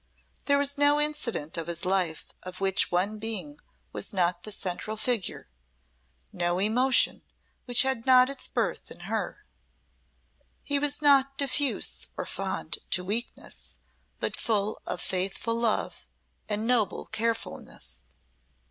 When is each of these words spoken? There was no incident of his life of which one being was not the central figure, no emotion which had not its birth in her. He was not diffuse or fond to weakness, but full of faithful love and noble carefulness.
There 0.45 0.57
was 0.57 0.79
no 0.79 0.99
incident 0.99 1.59
of 1.59 1.67
his 1.67 1.85
life 1.85 2.25
of 2.41 2.59
which 2.59 2.91
one 2.91 3.19
being 3.19 3.59
was 3.93 4.13
not 4.13 4.41
the 4.41 4.51
central 4.51 4.97
figure, 4.97 5.47
no 6.33 6.57
emotion 6.57 7.21
which 7.65 7.83
had 7.83 8.07
not 8.07 8.27
its 8.27 8.47
birth 8.47 8.89
in 8.89 9.01
her. 9.01 9.45
He 10.63 10.79
was 10.79 11.03
not 11.03 11.37
diffuse 11.37 12.07
or 12.17 12.25
fond 12.25 12.79
to 12.89 13.03
weakness, 13.03 13.77
but 14.19 14.35
full 14.35 14.81
of 14.87 15.01
faithful 15.03 15.53
love 15.53 16.07
and 16.49 16.65
noble 16.65 17.05
carefulness. 17.05 18.05